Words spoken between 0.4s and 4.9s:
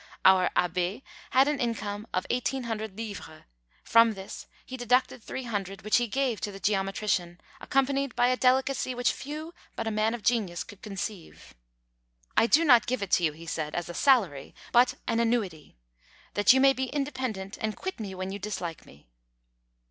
Abbé had an income of 1800 livres; from this he